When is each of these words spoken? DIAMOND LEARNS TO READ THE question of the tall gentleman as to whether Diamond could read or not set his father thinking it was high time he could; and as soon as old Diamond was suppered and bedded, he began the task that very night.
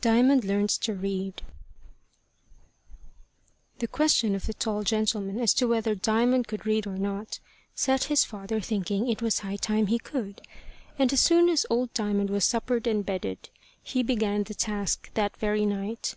DIAMOND 0.00 0.44
LEARNS 0.44 0.76
TO 0.78 0.94
READ 0.94 1.42
THE 3.78 3.86
question 3.86 4.34
of 4.34 4.46
the 4.48 4.52
tall 4.52 4.82
gentleman 4.82 5.38
as 5.38 5.54
to 5.54 5.68
whether 5.68 5.94
Diamond 5.94 6.48
could 6.48 6.66
read 6.66 6.88
or 6.88 6.98
not 6.98 7.38
set 7.72 8.02
his 8.10 8.24
father 8.24 8.58
thinking 8.60 9.06
it 9.08 9.22
was 9.22 9.38
high 9.38 9.54
time 9.54 9.86
he 9.86 10.00
could; 10.00 10.42
and 10.98 11.12
as 11.12 11.20
soon 11.20 11.48
as 11.48 11.66
old 11.70 11.94
Diamond 11.94 12.30
was 12.30 12.44
suppered 12.44 12.88
and 12.88 13.06
bedded, 13.06 13.48
he 13.80 14.02
began 14.02 14.42
the 14.42 14.54
task 14.54 15.08
that 15.14 15.36
very 15.36 15.64
night. 15.64 16.16